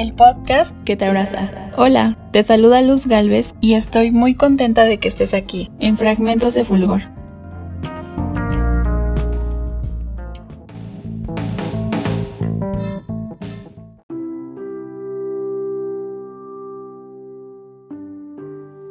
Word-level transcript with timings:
el 0.00 0.14
podcast 0.14 0.76
que 0.84 0.96
te 0.96 1.04
abraza. 1.06 1.72
Hola, 1.76 2.16
te 2.30 2.44
saluda 2.44 2.82
Luz 2.82 3.08
Galvez 3.08 3.54
y 3.60 3.74
estoy 3.74 4.12
muy 4.12 4.34
contenta 4.34 4.84
de 4.84 4.98
que 4.98 5.08
estés 5.08 5.34
aquí, 5.34 5.70
en 5.80 5.96
Fragmentos 5.96 6.54
de 6.54 6.64
Fulgor. 6.64 7.02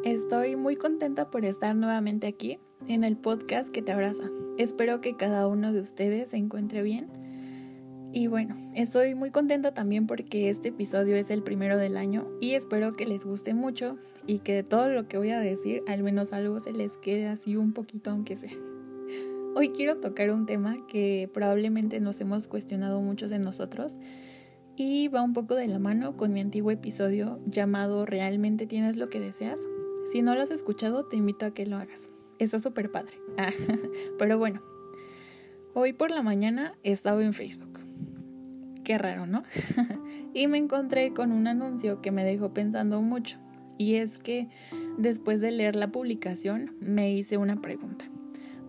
Estoy 0.04 0.57
muy 0.57 0.75
contenta 0.75 1.29
por 1.29 1.46
estar 1.46 1.74
nuevamente 1.74 2.28
aquí 2.28 2.60
en 2.89 3.05
el 3.05 3.15
podcast 3.15 3.69
que 3.69 3.82
te 3.82 3.93
abraza. 3.93 4.24
Espero 4.57 5.00
que 5.00 5.15
cada 5.15 5.47
uno 5.47 5.71
de 5.71 5.79
ustedes 5.79 6.29
se 6.29 6.37
encuentre 6.37 6.82
bien 6.82 7.26
y 8.18 8.26
bueno, 8.26 8.57
estoy 8.74 9.14
muy 9.14 9.30
contenta 9.30 9.76
también 9.76 10.07
porque 10.07 10.50
este 10.50 10.70
episodio 10.70 11.16
es 11.16 11.30
el 11.30 11.44
primero 11.44 11.78
del 11.78 11.96
año 11.98 12.28
y 12.42 12.54
espero 12.54 12.93
que 12.93 13.06
les 13.06 13.24
guste 13.24 13.54
mucho 13.54 14.00
y 14.26 14.40
que 14.40 14.56
de 14.56 14.64
todo 14.64 14.90
lo 14.90 15.07
que 15.07 15.20
voy 15.20 15.30
a 15.30 15.40
decir 15.40 15.84
al 15.88 16.02
menos 16.02 16.34
algo 16.34 16.60
se 16.60 16.74
les 16.74 16.98
quede 16.98 17.28
así 17.28 17.56
un 17.56 17.74
poquito 17.74 18.10
aunque 18.10 18.36
sea. 18.36 18.57
Hoy 19.54 19.70
quiero 19.70 19.98
tocar 19.98 20.32
un 20.32 20.48
tema 20.48 20.78
que 20.88 21.30
probablemente 21.32 22.00
nos 22.00 22.20
hemos 22.20 22.48
cuestionado 22.48 23.02
muchos 23.02 23.30
de 23.30 23.38
nosotros 23.38 24.00
y 24.76 25.10
va 25.10 25.21
un 25.21 25.34
poco 25.34 25.54
de 25.54 25.68
la 25.68 25.78
mano 25.78 26.18
con 26.18 26.34
mi 26.34 26.42
antiguo 26.42 26.71
episodio 26.71 27.40
llamado 27.46 28.07
¿Realmente 28.07 28.65
tienes 28.65 28.98
lo 28.98 29.12
que 29.12 29.20
deseas? 29.20 29.60
Si 30.12 30.24
no 30.24 30.34
lo 30.34 30.42
has 30.42 30.50
escuchado, 30.50 31.06
te 31.06 31.18
invito 31.18 31.46
a 31.46 31.52
que 31.52 31.68
lo 31.68 31.78
hagas. 31.78 32.09
Está 32.40 32.59
súper 32.59 32.90
padre. 32.90 33.14
pero 34.18 34.40
bueno, 34.40 34.64
hoy 35.76 35.94
por 35.94 36.09
la 36.09 36.24
mañana 36.24 36.74
he 36.81 36.92
estado 36.92 37.22
en 37.22 37.34
Facebook 37.34 37.77
Qué 38.88 38.98
raro, 38.98 39.28
¿no? 39.28 39.44
y 40.34 40.48
me 40.48 40.58
encontré 40.58 41.12
con 41.12 41.34
un 41.34 41.48
anuncio 41.48 42.02
que 42.02 42.12
me 42.12 42.24
dejó 42.24 42.54
pensando 42.54 43.02
mucho. 43.02 43.38
Y 43.78 43.96
es 43.96 44.18
que 44.18 44.48
después 44.98 45.42
de 45.42 45.52
leer 45.52 45.76
la 45.76 45.90
publicación 45.90 46.74
me 46.80 47.12
hice 47.12 47.36
una 47.36 47.60
pregunta. 47.60 48.06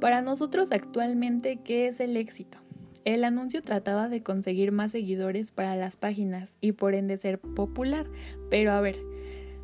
Para 0.01 0.21
nosotros 0.21 0.73
actualmente, 0.73 1.61
¿qué 1.63 1.87
es 1.87 2.01
el 2.01 2.17
éxito? 2.17 2.59
El 3.05 3.23
anuncio 3.23 3.63
trataba 3.63 4.09
de 4.09 4.25
conseguir 4.25 4.73
más 4.73 4.91
seguidores 4.91 5.53
para 5.53 5.77
las 5.77 5.97
páginas 5.97 6.57
y 6.61 6.73
por 6.73 6.97
ende 6.97 7.17
ser 7.17 7.39
popular. 7.39 8.11
Pero 8.51 8.73
a 8.73 8.81
ver, 8.81 8.97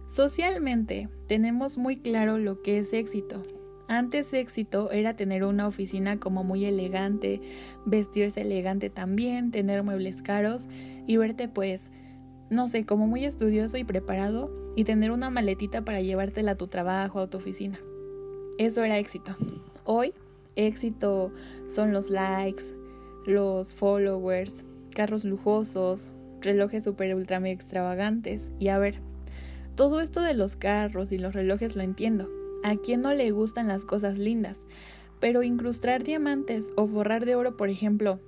socialmente 0.06 1.08
tenemos 1.26 1.78
muy 1.78 1.96
claro 1.96 2.38
lo 2.38 2.62
que 2.62 2.78
es 2.78 2.92
éxito. 2.92 3.42
Antes 3.86 4.32
éxito 4.32 4.90
era 4.90 5.14
tener 5.14 5.44
una 5.44 5.66
oficina 5.66 6.18
como 6.18 6.42
muy 6.42 6.64
elegante, 6.64 7.40
vestirse 7.84 8.40
elegante 8.40 8.88
también, 8.88 9.50
tener 9.50 9.82
muebles 9.82 10.22
caros 10.22 10.68
y 11.06 11.18
verte 11.18 11.48
pues, 11.48 11.90
no 12.48 12.68
sé, 12.68 12.86
como 12.86 13.06
muy 13.06 13.26
estudioso 13.26 13.76
y 13.76 13.84
preparado 13.84 14.50
y 14.74 14.84
tener 14.84 15.10
una 15.10 15.28
maletita 15.28 15.84
para 15.84 16.00
llevártela 16.00 16.52
a 16.52 16.56
tu 16.56 16.66
trabajo 16.66 17.20
a 17.20 17.28
tu 17.28 17.36
oficina. 17.36 17.78
Eso 18.56 18.84
era 18.84 18.98
éxito. 18.98 19.36
Hoy, 19.84 20.14
éxito 20.56 21.30
son 21.66 21.92
los 21.92 22.08
likes, 22.08 22.64
los 23.26 23.74
followers, 23.74 24.64
carros 24.94 25.24
lujosos, 25.24 26.08
relojes 26.40 26.84
super 26.84 27.14
ultra 27.14 27.46
extravagantes 27.50 28.50
y 28.58 28.68
a 28.68 28.78
ver, 28.78 29.00
todo 29.74 30.00
esto 30.00 30.22
de 30.22 30.34
los 30.34 30.56
carros 30.56 31.12
y 31.12 31.18
los 31.18 31.34
relojes 31.34 31.76
lo 31.76 31.82
entiendo 31.82 32.30
¿A 32.64 32.76
quién 32.76 33.02
no 33.02 33.12
le 33.12 33.30
gustan 33.30 33.68
las 33.68 33.84
cosas 33.84 34.18
lindas? 34.18 34.62
Pero 35.20 35.42
incrustar 35.42 36.02
diamantes 36.02 36.72
o 36.76 36.86
forrar 36.86 37.26
de 37.26 37.34
oro, 37.34 37.58
por 37.58 37.68
ejemplo, 37.68 38.20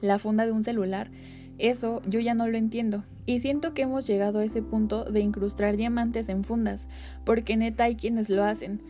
la 0.00 0.18
funda 0.18 0.44
de 0.44 0.50
un 0.50 0.64
celular, 0.64 1.12
eso 1.58 2.02
yo 2.04 2.18
ya 2.18 2.34
no 2.34 2.48
lo 2.48 2.58
entiendo. 2.58 3.04
Y 3.24 3.38
siento 3.38 3.72
que 3.72 3.82
hemos 3.82 4.04
llegado 4.04 4.40
a 4.40 4.44
ese 4.44 4.62
punto 4.62 5.04
de 5.04 5.20
incrustar 5.20 5.76
diamantes 5.76 6.28
en 6.28 6.42
fundas, 6.42 6.88
porque 7.24 7.56
neta 7.56 7.84
hay 7.84 7.94
quienes 7.94 8.30
lo 8.30 8.42
hacen. 8.42 8.80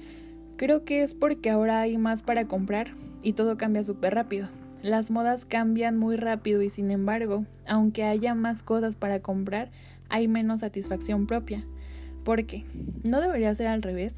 Creo 0.57 0.87
que 0.87 1.03
es 1.03 1.15
porque 1.15 1.51
ahora 1.51 1.83
hay 1.83 1.99
más 1.99 2.23
para 2.23 2.49
comprar 2.49 2.95
y 3.23 3.35
todo 3.35 3.59
cambia 3.59 3.85
súper 3.85 4.15
rápido. 4.15 4.49
Las 4.83 5.11
modas 5.11 5.45
cambian 5.45 5.99
muy 5.99 6.17
rápido 6.17 6.63
y 6.63 6.71
sin 6.71 6.91
embargo, 6.91 7.45
aunque 7.69 8.05
haya 8.05 8.35
más 8.35 8.63
cosas 8.63 8.97
para 8.97 9.21
comprar, 9.21 9.71
hay 10.09 10.29
menos 10.29 10.61
satisfacción 10.61 11.27
propia. 11.27 11.63
¿Por 12.25 12.47
qué? 12.47 12.65
¿No 13.05 13.21
debería 13.21 13.55
ser 13.55 13.67
al 13.67 13.83
revés? 13.83 14.15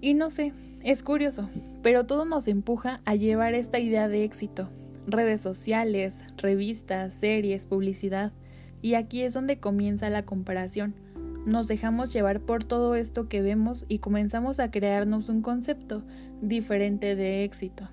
Y 0.00 0.14
no 0.14 0.30
sé, 0.30 0.52
es 0.82 1.02
curioso, 1.02 1.50
pero 1.82 2.06
todo 2.06 2.24
nos 2.24 2.48
empuja 2.48 3.02
a 3.04 3.14
llevar 3.14 3.54
esta 3.54 3.78
idea 3.78 4.08
de 4.08 4.24
éxito. 4.24 4.70
Redes 5.06 5.42
sociales, 5.42 6.24
revistas, 6.38 7.12
series, 7.12 7.66
publicidad. 7.66 8.32
Y 8.80 8.94
aquí 8.94 9.22
es 9.22 9.34
donde 9.34 9.58
comienza 9.58 10.08
la 10.08 10.24
comparación. 10.24 10.94
Nos 11.44 11.68
dejamos 11.68 12.12
llevar 12.12 12.40
por 12.40 12.64
todo 12.64 12.94
esto 12.94 13.28
que 13.28 13.42
vemos 13.42 13.84
y 13.88 13.98
comenzamos 13.98 14.58
a 14.58 14.70
crearnos 14.70 15.28
un 15.28 15.42
concepto 15.42 16.02
diferente 16.40 17.14
de 17.14 17.44
éxito. 17.44 17.88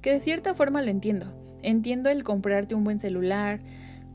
Que 0.00 0.12
de 0.12 0.20
cierta 0.20 0.54
forma 0.54 0.80
lo 0.80 0.90
entiendo. 0.90 1.34
Entiendo 1.62 2.08
el 2.08 2.22
comprarte 2.22 2.74
un 2.74 2.84
buen 2.84 3.00
celular, 3.00 3.60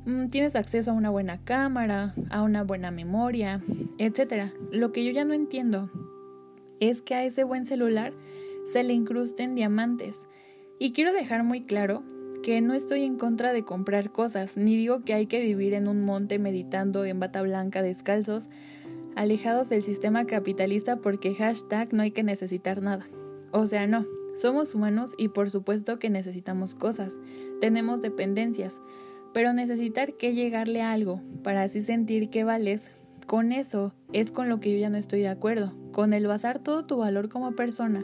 mm, 0.06 0.28
tienes 0.28 0.56
acceso 0.56 0.92
a 0.92 0.96
una 0.96 1.12
buena 1.12 1.40
cámara, 1.44 2.16
a 2.30 2.42
una 2.42 2.64
buena 2.64 2.90
memoria, 2.90 3.62
etc. 4.00 4.52
Lo 4.72 4.92
que 4.92 5.04
yo 5.04 5.12
ya 5.12 5.26
no 5.26 5.34
entiendo 5.34 5.92
es 6.82 7.02
que 7.02 7.16
a 7.16 7.24
ese 7.24 7.46
buen 7.46 7.66
celular 7.66 8.12
se 8.66 8.84
le 8.84 8.94
incrusten 8.94 9.56
diamantes. 9.56 10.28
Y 10.80 10.92
quiero 10.92 11.14
dejar 11.14 11.44
muy 11.44 11.62
claro 11.62 12.04
que 12.44 12.60
no 12.60 12.74
estoy 12.74 13.04
en 13.04 13.18
contra 13.18 13.54
de 13.54 13.64
comprar 13.64 14.12
cosas, 14.12 14.58
ni 14.58 14.76
digo 14.76 15.06
que 15.06 15.14
hay 15.14 15.28
que 15.28 15.40
vivir 15.40 15.74
en 15.74 15.88
un 15.88 16.04
monte 16.04 16.40
meditando 16.40 17.06
en 17.06 17.20
bata 17.20 17.42
blanca 17.44 17.84
descalzos, 17.84 18.50
alejados 19.16 19.70
del 19.70 19.84
sistema 19.84 20.26
capitalista 20.26 20.98
porque 20.98 21.36
hashtag 21.36 21.94
no 21.94 22.02
hay 22.02 22.12
que 22.12 22.24
necesitar 22.24 22.82
nada. 22.82 23.08
O 23.52 23.68
sea, 23.68 23.86
no, 23.86 24.06
somos 24.36 24.74
humanos 24.74 25.14
y 25.18 25.28
por 25.28 25.52
supuesto 25.52 26.00
que 26.00 26.10
necesitamos 26.10 26.74
cosas, 26.74 27.18
tenemos 27.60 28.02
dependencias, 28.02 28.82
pero 29.34 29.54
necesitar 29.54 30.14
que 30.14 30.34
llegarle 30.34 30.82
a 30.82 30.94
algo 30.94 31.22
para 31.44 31.62
así 31.62 31.82
sentir 31.82 32.30
que 32.32 32.44
vales 32.44 32.90
con 33.26 33.52
eso 33.52 33.94
es 34.14 34.32
con 34.32 34.50
lo 34.50 34.60
que 34.60 34.74
yo 34.74 34.80
ya 34.80 34.90
no 34.90 34.98
estoy 34.98 35.22
de 35.22 35.30
acuerdo, 35.30 35.74
con 35.92 36.14
el 36.14 36.28
basar 36.28 36.60
todo 36.60 36.86
tu 36.86 36.98
valor 36.98 37.30
como 37.30 37.54
persona. 37.54 38.04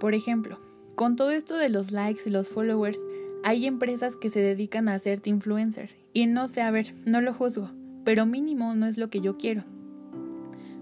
Por 0.00 0.14
ejemplo, 0.14 0.58
con 0.94 1.16
todo 1.16 1.30
esto 1.30 1.56
de 1.56 1.68
los 1.68 1.92
likes 1.92 2.22
y 2.26 2.30
los 2.30 2.48
followers, 2.48 3.00
hay 3.44 3.66
empresas 3.66 4.16
que 4.16 4.30
se 4.30 4.40
dedican 4.40 4.88
a 4.88 4.94
hacerte 4.94 5.30
influencer. 5.30 5.90
Y 6.12 6.26
no 6.26 6.48
sé, 6.48 6.62
a 6.62 6.70
ver, 6.70 6.94
no 7.04 7.20
lo 7.20 7.32
juzgo, 7.32 7.70
pero 8.04 8.26
mínimo 8.26 8.74
no 8.74 8.86
es 8.86 8.98
lo 8.98 9.10
que 9.10 9.20
yo 9.20 9.38
quiero. 9.38 9.64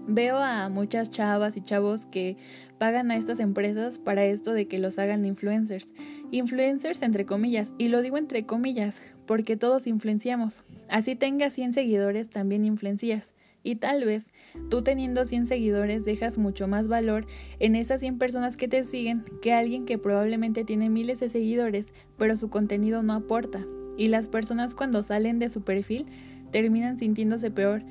Veo 0.07 0.37
a 0.37 0.67
muchas 0.69 1.09
chavas 1.09 1.55
y 1.55 1.61
chavos 1.61 2.05
que 2.05 2.35
pagan 2.77 3.11
a 3.11 3.15
estas 3.15 3.39
empresas 3.39 3.99
para 3.99 4.25
esto 4.25 4.53
de 4.53 4.67
que 4.67 4.79
los 4.79 4.99
hagan 4.99 5.25
influencers. 5.25 5.93
Influencers 6.31 7.01
entre 7.01 7.25
comillas, 7.25 7.73
y 7.77 7.87
lo 7.87 8.01
digo 8.01 8.17
entre 8.17 8.45
comillas, 8.45 8.99
porque 9.31 9.55
todos 9.55 9.87
influenciamos. 9.87 10.65
Así 10.89 11.15
tengas 11.15 11.53
100 11.53 11.71
seguidores, 11.71 12.29
también 12.29 12.65
influencias. 12.65 13.31
Y 13.63 13.77
tal 13.77 14.03
vez 14.03 14.29
tú 14.69 14.81
teniendo 14.81 15.23
100 15.23 15.47
seguidores 15.47 16.03
dejas 16.03 16.37
mucho 16.37 16.67
más 16.67 16.89
valor 16.89 17.25
en 17.59 17.77
esas 17.77 18.01
100 18.01 18.17
personas 18.17 18.57
que 18.57 18.67
te 18.67 18.83
siguen 18.83 19.23
que 19.41 19.53
alguien 19.53 19.85
que 19.85 19.97
probablemente 19.97 20.65
tiene 20.65 20.89
miles 20.89 21.21
de 21.21 21.29
seguidores, 21.29 21.93
pero 22.17 22.35
su 22.35 22.49
contenido 22.49 23.03
no 23.03 23.13
aporta. 23.13 23.65
Y 23.95 24.09
las 24.09 24.27
personas 24.27 24.75
cuando 24.75 25.01
salen 25.01 25.39
de 25.39 25.47
su 25.47 25.61
perfil 25.61 26.07
terminan 26.51 26.97
sintiéndose 26.97 27.51
peor 27.51 27.83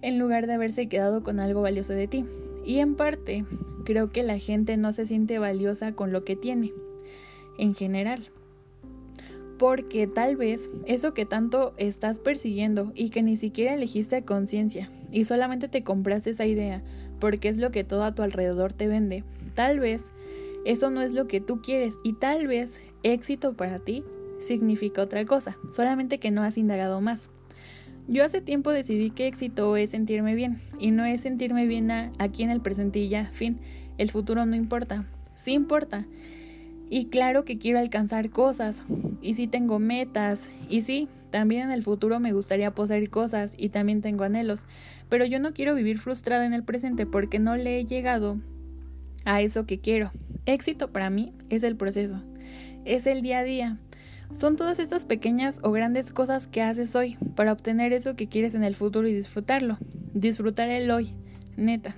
en 0.00 0.18
lugar 0.18 0.46
de 0.46 0.54
haberse 0.54 0.88
quedado 0.88 1.22
con 1.22 1.38
algo 1.38 1.60
valioso 1.60 1.92
de 1.92 2.08
ti. 2.08 2.24
Y 2.64 2.78
en 2.78 2.94
parte, 2.94 3.44
creo 3.84 4.10
que 4.10 4.22
la 4.22 4.38
gente 4.38 4.78
no 4.78 4.92
se 4.92 5.04
siente 5.04 5.38
valiosa 5.38 5.92
con 5.92 6.12
lo 6.12 6.24
que 6.24 6.34
tiene, 6.34 6.72
en 7.58 7.74
general. 7.74 8.30
Porque 9.62 10.08
tal 10.08 10.34
vez 10.34 10.68
eso 10.86 11.14
que 11.14 11.24
tanto 11.24 11.72
estás 11.76 12.18
persiguiendo 12.18 12.90
y 12.96 13.10
que 13.10 13.22
ni 13.22 13.36
siquiera 13.36 13.74
elegiste 13.74 14.16
a 14.16 14.24
conciencia 14.24 14.90
y 15.12 15.24
solamente 15.24 15.68
te 15.68 15.84
compraste 15.84 16.30
esa 16.30 16.46
idea 16.46 16.82
porque 17.20 17.46
es 17.46 17.58
lo 17.58 17.70
que 17.70 17.84
todo 17.84 18.02
a 18.02 18.12
tu 18.12 18.22
alrededor 18.22 18.72
te 18.72 18.88
vende, 18.88 19.22
tal 19.54 19.78
vez 19.78 20.02
eso 20.64 20.90
no 20.90 21.00
es 21.00 21.12
lo 21.12 21.28
que 21.28 21.40
tú 21.40 21.62
quieres 21.62 21.94
y 22.02 22.14
tal 22.14 22.48
vez 22.48 22.80
éxito 23.04 23.52
para 23.52 23.78
ti 23.78 24.02
significa 24.40 25.00
otra 25.00 25.24
cosa, 25.26 25.56
solamente 25.70 26.18
que 26.18 26.32
no 26.32 26.42
has 26.42 26.58
indagado 26.58 27.00
más. 27.00 27.30
Yo 28.08 28.24
hace 28.24 28.40
tiempo 28.40 28.72
decidí 28.72 29.10
que 29.10 29.28
éxito 29.28 29.76
es 29.76 29.90
sentirme 29.90 30.34
bien 30.34 30.60
y 30.80 30.90
no 30.90 31.04
es 31.04 31.20
sentirme 31.20 31.68
bien 31.68 31.88
aquí 32.18 32.42
en 32.42 32.50
el 32.50 32.62
presente 32.62 32.98
y 32.98 33.08
ya, 33.08 33.30
fin, 33.32 33.60
el 33.96 34.10
futuro 34.10 34.44
no 34.44 34.56
importa, 34.56 35.04
sí 35.36 35.52
importa. 35.52 36.04
Y 36.94 37.06
claro 37.06 37.46
que 37.46 37.56
quiero 37.56 37.78
alcanzar 37.78 38.28
cosas 38.28 38.82
y 39.22 39.32
sí 39.32 39.46
tengo 39.46 39.78
metas 39.78 40.42
y 40.68 40.82
sí, 40.82 41.08
también 41.30 41.62
en 41.62 41.70
el 41.70 41.82
futuro 41.82 42.20
me 42.20 42.34
gustaría 42.34 42.74
poseer 42.74 43.08
cosas 43.08 43.54
y 43.56 43.70
también 43.70 44.02
tengo 44.02 44.24
anhelos, 44.24 44.66
pero 45.08 45.24
yo 45.24 45.40
no 45.40 45.54
quiero 45.54 45.74
vivir 45.74 45.96
frustrada 45.96 46.44
en 46.44 46.52
el 46.52 46.64
presente 46.64 47.06
porque 47.06 47.38
no 47.38 47.56
le 47.56 47.78
he 47.78 47.86
llegado 47.86 48.36
a 49.24 49.40
eso 49.40 49.64
que 49.64 49.80
quiero. 49.80 50.12
Éxito 50.44 50.92
para 50.92 51.08
mí 51.08 51.32
es 51.48 51.62
el 51.62 51.76
proceso, 51.76 52.22
es 52.84 53.06
el 53.06 53.22
día 53.22 53.38
a 53.38 53.44
día. 53.44 53.78
Son 54.30 54.56
todas 54.56 54.78
estas 54.78 55.06
pequeñas 55.06 55.60
o 55.62 55.70
grandes 55.70 56.12
cosas 56.12 56.46
que 56.46 56.60
haces 56.60 56.94
hoy 56.94 57.16
para 57.36 57.54
obtener 57.54 57.94
eso 57.94 58.16
que 58.16 58.28
quieres 58.28 58.54
en 58.54 58.64
el 58.64 58.74
futuro 58.74 59.08
y 59.08 59.14
disfrutarlo. 59.14 59.78
Disfrutar 60.12 60.68
el 60.68 60.90
hoy, 60.90 61.14
neta. 61.56 61.94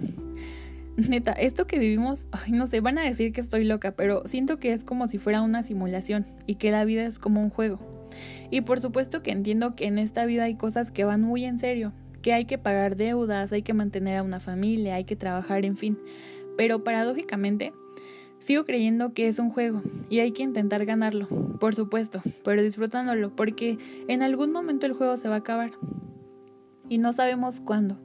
Neta, 1.08 1.32
esto 1.32 1.66
que 1.66 1.78
vivimos, 1.78 2.26
ay, 2.30 2.52
no 2.52 2.66
sé, 2.66 2.80
van 2.80 2.98
a 2.98 3.02
decir 3.02 3.32
que 3.32 3.40
estoy 3.40 3.64
loca, 3.64 3.92
pero 3.92 4.22
siento 4.26 4.58
que 4.58 4.72
es 4.72 4.84
como 4.84 5.06
si 5.08 5.18
fuera 5.18 5.42
una 5.42 5.62
simulación 5.62 6.26
y 6.46 6.54
que 6.54 6.70
la 6.70 6.84
vida 6.84 7.04
es 7.04 7.18
como 7.18 7.42
un 7.42 7.50
juego. 7.50 7.78
Y 8.50 8.60
por 8.60 8.80
supuesto 8.80 9.22
que 9.22 9.32
entiendo 9.32 9.74
que 9.74 9.86
en 9.86 9.98
esta 9.98 10.24
vida 10.24 10.44
hay 10.44 10.54
cosas 10.54 10.92
que 10.92 11.04
van 11.04 11.22
muy 11.22 11.44
en 11.44 11.58
serio, 11.58 11.92
que 12.22 12.32
hay 12.32 12.44
que 12.44 12.58
pagar 12.58 12.96
deudas, 12.96 13.52
hay 13.52 13.62
que 13.62 13.74
mantener 13.74 14.18
a 14.18 14.22
una 14.22 14.38
familia, 14.38 14.94
hay 14.94 15.04
que 15.04 15.16
trabajar, 15.16 15.64
en 15.64 15.76
fin. 15.76 15.98
Pero 16.56 16.84
paradójicamente, 16.84 17.72
sigo 18.38 18.64
creyendo 18.64 19.14
que 19.14 19.26
es 19.26 19.40
un 19.40 19.50
juego 19.50 19.82
y 20.08 20.20
hay 20.20 20.30
que 20.30 20.44
intentar 20.44 20.84
ganarlo, 20.84 21.26
por 21.58 21.74
supuesto, 21.74 22.22
pero 22.44 22.62
disfrutándolo, 22.62 23.34
porque 23.34 23.78
en 24.06 24.22
algún 24.22 24.52
momento 24.52 24.86
el 24.86 24.92
juego 24.92 25.16
se 25.16 25.28
va 25.28 25.36
a 25.36 25.38
acabar. 25.38 25.72
Y 26.88 26.98
no 26.98 27.12
sabemos 27.12 27.58
cuándo. 27.58 27.98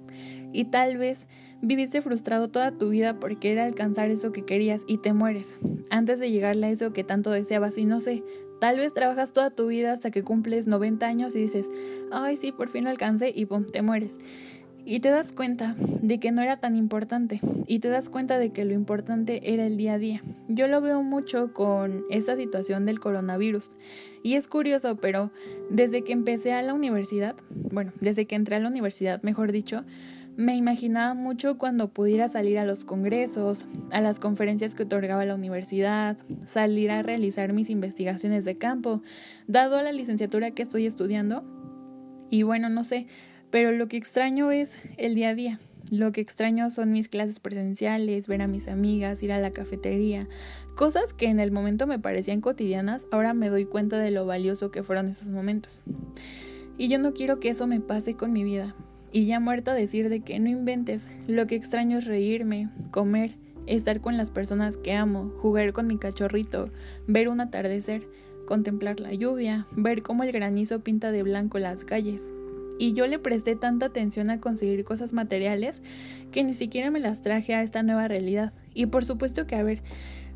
Y 0.52 0.66
tal 0.66 0.98
vez 0.98 1.28
Viviste 1.62 2.02
frustrado 2.02 2.48
toda 2.48 2.72
tu 2.72 2.90
vida 2.90 3.20
por 3.20 3.38
querer 3.38 3.60
alcanzar 3.60 4.10
eso 4.10 4.32
que 4.32 4.46
querías 4.46 4.84
y 4.88 5.00
te 5.00 5.12
mueres, 5.12 5.58
antes 5.90 6.18
de 6.20 6.32
llegarle 6.32 6.68
a 6.68 6.70
eso 6.70 6.94
que 6.94 7.04
tanto 7.04 7.32
deseabas 7.32 7.78
y 7.78 7.84
no 7.84 8.00
sé, 8.00 8.24
tal 8.62 8.78
vez 8.78 8.94
trabajas 8.94 9.34
toda 9.34 9.50
tu 9.50 9.68
vida 9.68 9.92
hasta 9.92 10.10
que 10.10 10.24
cumples 10.24 10.68
90 10.68 11.06
años 11.06 11.36
y 11.36 11.40
dices, 11.40 11.70
ay 12.12 12.38
sí, 12.38 12.54
por 12.54 12.70
fin 12.70 12.86
lo 12.86 12.90
alcancé 12.90 13.34
y 13.36 13.46
pum, 13.46 13.66
te 13.66 13.82
mueres. 13.82 14.18
Y 14.86 15.02
te 15.02 15.10
das 15.10 15.34
cuenta 15.34 15.76
de 15.78 16.20
que 16.20 16.32
no 16.32 16.42
era 16.42 16.62
tan 16.62 16.76
importante 16.76 17.42
y 17.68 17.80
te 17.80 17.90
das 17.90 18.10
cuenta 18.10 18.40
de 18.40 18.52
que 18.52 18.64
lo 18.66 18.74
importante 18.74 19.54
era 19.54 19.68
el 19.68 19.76
día 19.76 19.94
a 19.94 20.00
día. 20.00 20.24
Yo 20.48 20.68
lo 20.68 20.80
veo 20.82 21.04
mucho 21.04 21.54
con 21.54 22.06
esta 22.10 22.36
situación 22.38 22.86
del 22.86 23.00
coronavirus. 23.00 23.76
Y 24.24 24.36
es 24.36 24.48
curioso, 24.48 24.96
pero 24.96 25.32
desde 25.70 26.04
que 26.04 26.14
empecé 26.14 26.54
a 26.54 26.64
la 26.64 26.74
universidad, 26.74 27.36
bueno, 27.50 27.92
desde 28.00 28.26
que 28.26 28.36
entré 28.36 28.56
a 28.56 28.60
la 28.60 28.70
universidad, 28.70 29.22
mejor 29.22 29.52
dicho, 29.52 29.84
me 30.40 30.56
imaginaba 30.56 31.16
mucho 31.16 31.58
cuando 31.58 31.90
pudiera 31.90 32.30
salir 32.30 32.60
a 32.60 32.66
los 32.66 32.86
congresos, 32.86 33.66
a 33.92 34.00
las 34.00 34.20
conferencias 34.20 34.74
que 34.74 34.84
otorgaba 34.84 35.26
la 35.26 35.36
universidad, 35.36 36.16
salir 36.46 36.92
a 36.92 37.04
realizar 37.04 37.52
mis 37.52 37.70
investigaciones 37.70 38.46
de 38.46 38.58
campo, 38.58 39.02
dado 39.48 39.84
la 39.84 39.92
licenciatura 39.92 40.52
que 40.52 40.62
estoy 40.62 40.86
estudiando. 40.86 41.44
Y 42.30 42.44
bueno, 42.44 42.70
no 42.70 42.86
sé, 42.86 43.06
pero 43.50 43.74
lo 43.74 43.90
que 43.90 43.98
extraño 43.98 44.50
es 44.50 44.80
el 44.96 45.14
día 45.14 45.30
a 45.30 45.36
día. 45.36 45.60
Lo 45.92 46.14
que 46.14 46.22
extraño 46.22 46.70
son 46.70 46.94
mis 46.94 47.10
clases 47.10 47.42
presenciales, 47.42 48.30
ver 48.30 48.42
a 48.42 48.48
mis 48.48 48.70
amigas, 48.70 49.22
ir 49.22 49.34
a 49.34 49.40
la 49.40 49.52
cafetería, 49.52 50.30
cosas 50.78 51.12
que 51.12 51.26
en 51.26 51.42
el 51.42 51.52
momento 51.52 51.86
me 51.86 52.00
parecían 52.00 52.40
cotidianas, 52.40 53.08
ahora 53.12 53.34
me 53.34 53.50
doy 53.50 53.66
cuenta 53.66 54.00
de 54.00 54.12
lo 54.12 54.26
valioso 54.26 54.72
que 54.72 54.84
fueron 54.84 55.10
esos 55.10 55.28
momentos. 55.28 55.82
Y 56.78 56.88
yo 56.88 56.98
no 56.98 57.14
quiero 57.14 57.42
que 57.42 57.50
eso 57.50 57.68
me 57.68 57.82
pase 57.82 58.14
con 58.14 58.32
mi 58.32 58.46
vida 58.46 58.74
y 59.12 59.26
ya 59.26 59.40
muerta 59.40 59.74
decir 59.74 60.10
de 60.10 60.22
que 60.22 60.40
no 60.40 60.50
inventes, 60.50 61.08
lo 61.28 61.48
que 61.48 61.56
extraño 61.56 61.98
es 61.98 62.06
reírme, 62.06 62.70
comer, 62.92 63.36
estar 63.68 64.02
con 64.02 64.18
las 64.18 64.32
personas 64.32 64.78
que 64.78 64.94
amo, 64.94 65.32
jugar 65.42 65.74
con 65.74 65.88
mi 65.88 65.98
cachorrito, 65.98 66.70
ver 67.08 67.30
un 67.30 67.42
atardecer, 67.42 68.08
contemplar 68.46 69.00
la 69.00 69.14
lluvia, 69.14 69.68
ver 69.72 70.02
cómo 70.02 70.24
el 70.24 70.32
granizo 70.32 70.80
pinta 70.80 71.12
de 71.12 71.24
blanco 71.24 71.60
las 71.60 71.84
calles. 71.84 72.30
Y 72.80 72.94
yo 72.94 73.06
le 73.08 73.20
presté 73.20 73.56
tanta 73.56 73.88
atención 73.88 74.30
a 74.30 74.40
conseguir 74.40 74.86
cosas 74.86 75.14
materiales 75.14 75.84
que 76.32 76.44
ni 76.44 76.54
siquiera 76.54 76.92
me 76.92 77.00
las 77.00 77.22
traje 77.22 77.54
a 77.54 77.62
esta 77.62 77.84
nueva 77.84 78.08
realidad. 78.08 78.54
Y 78.74 78.86
por 78.86 79.06
supuesto 79.06 79.46
que, 79.46 79.56
a 79.56 79.64
ver, 79.64 79.82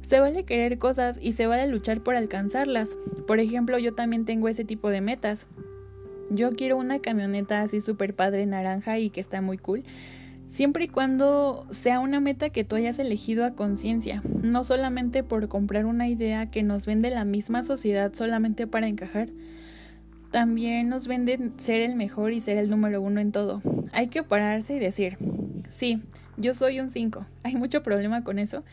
se 0.02 0.20
vale 0.20 0.44
querer 0.44 0.78
cosas 0.78 1.18
y 1.22 1.32
se 1.32 1.48
vale 1.48 1.66
luchar 1.68 2.02
por 2.02 2.16
alcanzarlas. 2.16 2.98
Por 3.26 3.40
ejemplo, 3.40 3.80
yo 3.80 3.96
también 3.96 4.26
tengo 4.26 4.50
ese 4.50 4.66
tipo 4.66 4.90
de 4.90 5.00
metas. 5.00 5.48
Yo 6.34 6.52
quiero 6.54 6.78
una 6.78 6.98
camioneta 6.98 7.62
así 7.62 7.80
súper 7.80 8.16
padre 8.16 8.48
naranja 8.48 8.98
y 8.98 9.12
que 9.12 9.22
está 9.22 9.40
muy 9.40 9.60
cool. 9.60 9.84
Siempre 10.48 10.86
y 10.86 10.88
cuando 10.88 11.68
sea 11.70 12.00
una 12.00 12.20
meta 12.20 12.50
que 12.50 12.64
tú 12.64 12.76
hayas 12.76 12.98
elegido 12.98 13.46
a 13.46 13.52
conciencia, 13.52 14.24
no 14.42 14.64
solamente 14.64 15.24
por 15.24 15.48
comprar 15.48 15.86
una 15.86 16.08
idea 16.08 16.50
que 16.50 16.64
nos 16.64 16.88
vende 16.88 17.12
la 17.12 17.24
misma 17.24 17.62
sociedad 17.62 18.14
solamente 18.16 18.66
para 18.66 18.88
encajar. 18.88 19.30
También 20.32 20.90
nos 20.90 21.08
venden 21.08 21.54
ser 21.58 21.82
el 21.82 21.96
mejor 21.96 22.34
y 22.34 22.42
ser 22.42 22.58
el 22.58 22.68
número 22.68 23.00
uno 23.00 23.20
en 23.20 23.32
todo. 23.32 23.62
Hay 23.92 24.08
que 24.08 24.24
pararse 24.24 24.76
y 24.76 24.80
decir, 24.80 25.20
sí, 25.70 26.02
yo 26.38 26.56
soy 26.56 26.80
un 26.80 26.90
5. 26.90 27.28
Hay 27.44 27.56
mucho 27.56 27.84
problema 27.84 28.24
con 28.24 28.40
eso. 28.40 28.64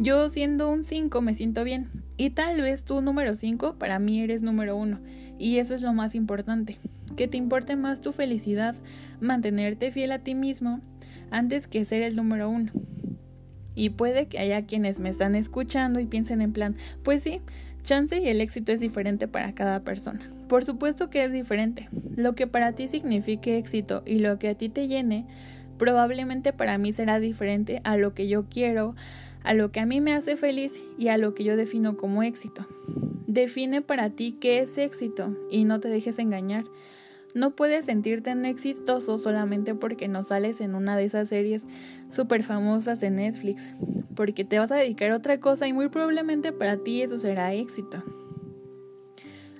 Yo 0.00 0.28
siendo 0.30 0.68
un 0.68 0.82
5 0.82 1.20
me 1.20 1.34
siento 1.34 1.62
bien. 1.62 1.90
Y 2.16 2.30
tal 2.30 2.60
vez 2.60 2.84
tú 2.84 3.00
número 3.02 3.36
5 3.36 3.76
para 3.78 4.00
mí 4.00 4.20
eres 4.20 4.42
número 4.42 4.76
uno. 4.76 4.98
Y 5.38 5.58
eso 5.58 5.76
es 5.76 5.82
lo 5.82 5.92
más 5.92 6.16
importante 6.16 6.78
que 7.14 7.28
te 7.28 7.36
importe 7.36 7.76
más 7.76 8.00
tu 8.00 8.12
felicidad, 8.12 8.74
mantenerte 9.20 9.90
fiel 9.90 10.12
a 10.12 10.18
ti 10.18 10.34
mismo, 10.34 10.80
antes 11.30 11.66
que 11.66 11.84
ser 11.84 12.02
el 12.02 12.16
número 12.16 12.48
uno. 12.48 12.72
Y 13.74 13.90
puede 13.90 14.26
que 14.26 14.38
haya 14.38 14.66
quienes 14.66 15.00
me 15.00 15.08
están 15.08 15.34
escuchando 15.34 16.00
y 16.00 16.06
piensen 16.06 16.40
en 16.40 16.52
plan, 16.52 16.76
pues 17.02 17.22
sí, 17.22 17.40
chance 17.82 18.18
y 18.20 18.28
el 18.28 18.40
éxito 18.40 18.72
es 18.72 18.80
diferente 18.80 19.28
para 19.28 19.54
cada 19.54 19.80
persona. 19.80 20.30
Por 20.48 20.64
supuesto 20.64 21.10
que 21.10 21.24
es 21.24 21.32
diferente. 21.32 21.88
Lo 22.16 22.34
que 22.34 22.46
para 22.46 22.72
ti 22.72 22.88
signifique 22.88 23.56
éxito 23.56 24.02
y 24.06 24.18
lo 24.18 24.38
que 24.38 24.48
a 24.48 24.54
ti 24.54 24.68
te 24.68 24.88
llene, 24.88 25.26
probablemente 25.78 26.52
para 26.52 26.78
mí 26.78 26.92
será 26.92 27.18
diferente 27.18 27.80
a 27.84 27.96
lo 27.96 28.14
que 28.14 28.28
yo 28.28 28.46
quiero, 28.48 28.94
a 29.42 29.54
lo 29.54 29.72
que 29.72 29.80
a 29.80 29.86
mí 29.86 30.00
me 30.00 30.14
hace 30.14 30.36
feliz 30.36 30.80
y 30.98 31.08
a 31.08 31.18
lo 31.18 31.34
que 31.34 31.44
yo 31.44 31.56
defino 31.56 31.96
como 31.96 32.22
éxito. 32.22 32.66
Define 33.26 33.82
para 33.82 34.10
ti 34.10 34.36
qué 34.40 34.58
es 34.58 34.78
éxito 34.78 35.36
y 35.50 35.64
no 35.64 35.80
te 35.80 35.88
dejes 35.88 36.18
engañar. 36.18 36.64
No 37.34 37.56
puedes 37.56 37.86
sentirte 37.86 38.30
tan 38.30 38.44
exitoso 38.44 39.18
solamente 39.18 39.74
porque 39.74 40.06
no 40.06 40.22
sales 40.22 40.60
en 40.60 40.76
una 40.76 40.96
de 40.96 41.04
esas 41.04 41.28
series 41.28 41.66
súper 42.10 42.44
famosas 42.44 43.00
de 43.00 43.10
Netflix, 43.10 43.68
porque 44.14 44.44
te 44.44 44.58
vas 44.60 44.70
a 44.70 44.76
dedicar 44.76 45.10
a 45.10 45.16
otra 45.16 45.40
cosa 45.40 45.66
y 45.66 45.72
muy 45.72 45.88
probablemente 45.88 46.52
para 46.52 46.76
ti 46.76 47.02
eso 47.02 47.18
será 47.18 47.52
éxito. 47.52 48.02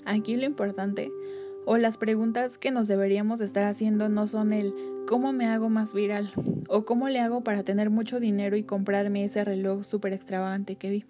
Aquí 0.05 0.37
lo 0.37 0.45
importante 0.45 1.11
o 1.65 1.77
las 1.77 1.97
preguntas 1.97 2.57
que 2.57 2.71
nos 2.71 2.87
deberíamos 2.87 3.41
estar 3.41 3.65
haciendo 3.65 4.07
no 4.07 4.25
son 4.27 4.53
el 4.53 4.73
¿cómo 5.05 5.33
me 5.33 5.47
hago 5.47 5.67
más 5.69 5.93
viral? 5.93 6.31
o 6.67 6.85
¿cómo 6.85 7.09
le 7.09 7.19
hago 7.19 7.43
para 7.43 7.63
tener 7.63 7.89
mucho 7.89 8.19
dinero 8.19 8.55
y 8.55 8.63
comprarme 8.63 9.25
ese 9.25 9.43
reloj 9.43 9.83
súper 9.83 10.13
extravagante 10.13 10.75
que 10.75 10.89
vi? 10.89 11.05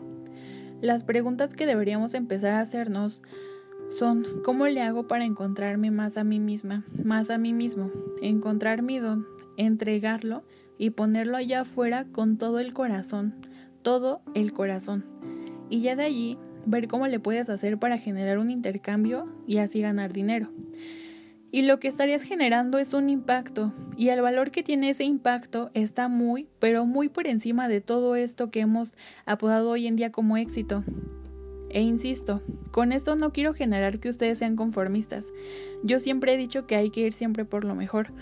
Las 0.82 1.04
preguntas 1.04 1.54
que 1.54 1.66
deberíamos 1.66 2.14
empezar 2.14 2.56
a 2.56 2.62
hacernos 2.62 3.22
son 3.90 4.26
cómo 4.44 4.68
le 4.68 4.82
hago 4.82 5.08
para 5.08 5.26
encontrarme 5.26 5.92
más 5.92 6.18
a 6.18 6.24
mí 6.24 6.40
misma, 6.40 6.84
más 7.04 7.30
a 7.30 7.38
mí 7.38 7.54
mismo, 7.54 7.92
encontrar 8.22 8.82
mi 8.82 9.00
don, 9.00 9.26
entregarlo 9.58 10.44
y 10.78 10.92
ponerlo 10.92 11.38
allá 11.38 11.62
afuera 11.62 12.06
con 12.12 12.38
todo 12.38 12.60
el 12.60 12.74
corazón, 12.74 13.36
todo 13.82 14.22
el 14.34 14.54
corazón. 14.54 15.06
Y 15.70 15.82
ya 15.82 15.96
de 15.96 16.04
allí 16.04 16.38
ver 16.66 16.88
cómo 16.88 17.08
le 17.08 17.20
puedes 17.20 17.50
hacer 17.50 17.78
para 17.78 17.98
generar 17.98 18.38
un 18.40 18.50
intercambio 18.50 19.28
y 19.48 19.58
así 19.58 19.82
ganar 19.82 20.14
dinero. 20.14 20.50
Y 21.52 21.62
lo 21.62 21.80
que 21.80 21.88
estarías 21.88 22.24
generando 22.24 22.80
es 22.80 22.94
un 22.94 23.10
impacto, 23.10 23.72
y 23.96 24.10
el 24.10 24.22
valor 24.22 24.52
que 24.52 24.62
tiene 24.62 24.90
ese 24.90 25.06
impacto 25.06 25.72
está 25.74 26.10
muy, 26.10 26.50
pero 26.60 26.86
muy 26.86 27.08
por 27.08 27.28
encima 27.28 27.70
de 27.70 27.80
todo 27.80 28.18
esto 28.18 28.52
que 28.52 28.60
hemos 28.60 28.94
apodado 29.26 29.70
hoy 29.70 29.88
en 29.88 29.96
día 29.96 30.12
como 30.12 30.36
éxito. 30.36 30.84
E 31.76 31.82
insisto, 31.82 32.42
con 32.72 32.94
esto 32.94 33.18
no 33.18 33.34
quiero 33.34 33.54
generar 33.54 34.00
que 34.00 34.08
ustedes 34.08 34.38
sean 34.38 34.56
conformistas. 34.56 35.30
Yo 35.84 36.00
siempre 36.00 36.34
he 36.34 36.38
dicho 36.38 36.66
que 36.68 36.78
hay 36.78 36.90
que 36.90 37.02
ir 37.02 37.12
siempre 37.12 37.44
por 37.44 37.66
lo 37.66 37.76
mejor. 37.76 38.14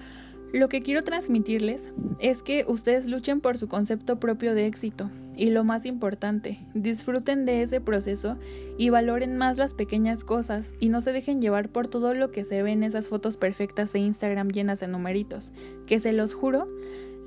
Lo 0.51 0.69
que 0.69 0.81
quiero 0.81 1.03
transmitirles 1.03 1.93
es 2.17 2.41
que 2.41 2.65
ustedes 2.67 3.05
luchen 3.05 3.41
por 3.41 3.59
su 3.59 3.67
concepto 3.67 4.19
propio 4.19 4.55
de 4.55 4.65
éxito. 4.65 5.11
Y 5.35 5.51
lo 5.51 5.63
más 5.63 5.85
importante, 5.85 6.61
disfruten 6.73 7.45
de 7.45 7.61
ese 7.61 7.79
proceso 7.79 8.39
y 8.79 8.89
valoren 8.89 9.37
más 9.37 9.57
las 9.57 9.75
pequeñas 9.75 10.23
cosas 10.23 10.73
y 10.79 10.89
no 10.89 10.99
se 11.01 11.11
dejen 11.11 11.39
llevar 11.39 11.69
por 11.69 11.87
todo 11.87 12.15
lo 12.15 12.31
que 12.31 12.45
se 12.45 12.63
ve 12.63 12.71
en 12.71 12.81
esas 12.81 13.07
fotos 13.07 13.37
perfectas 13.37 13.93
de 13.93 13.99
Instagram 13.99 14.49
llenas 14.49 14.79
de 14.79 14.87
numeritos, 14.87 15.51
que 15.85 15.99
se 15.99 16.11
los 16.11 16.33
juro, 16.33 16.67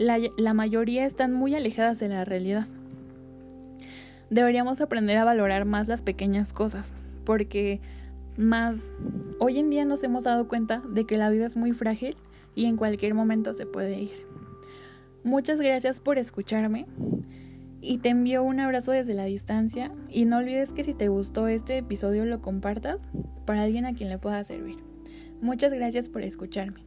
la, 0.01 0.19
la 0.37 0.55
mayoría 0.55 1.07
están 1.07 1.33
muy 1.33 1.55
alejadas 1.55 2.01
de 2.01 2.09
la 2.09 2.25
realidad 2.25 2.67
deberíamos 4.31 4.81
aprender 4.81 5.17
a 5.19 5.25
valorar 5.25 5.65
más 5.65 5.89
las 5.89 6.03
pequeñas 6.03 6.53
cosas, 6.53 6.95
porque 7.25 7.81
más 8.37 8.93
hoy 9.39 9.59
en 9.59 9.71
día 9.71 9.85
nos 9.85 10.03
hemos 10.03 10.25
dado 10.25 10.49
cuenta 10.49 10.83
de 10.89 11.05
que 11.05 11.19
la 11.19 11.31
vida 11.31 11.47
es 11.47 11.57
muy 11.57 11.73
frágil 11.73 12.17
y 12.55 12.67
en 12.67 12.77
cualquier 12.77 13.15
momento 13.15 13.55
se 13.55 13.67
puede 13.67 14.01
ir. 14.01 14.27
Muchas 15.25 15.61
gracias 15.61 16.01
por 16.01 16.19
escucharme 16.19 16.87
y 17.81 17.99
te 17.99 18.11
envío 18.11 18.43
un 18.43 18.61
abrazo 18.61 18.93
desde 18.93 19.15
la 19.15 19.25
distancia 19.25 19.91
y 20.09 20.25
no 20.25 20.39
olvides 20.39 20.73
que 20.73 20.85
si 20.85 20.95
te 20.95 21.09
gustó 21.09 21.49
este 21.49 21.79
episodio 21.79 22.25
lo 22.25 22.41
compartas 22.41 23.03
para 23.45 23.63
alguien 23.63 23.87
a 23.87 23.95
quien 23.95 24.09
le 24.09 24.19
pueda 24.19 24.43
servir. 24.45 24.77
Muchas 25.41 25.73
gracias 25.73 26.09
por 26.09 26.23
escucharme. 26.23 26.86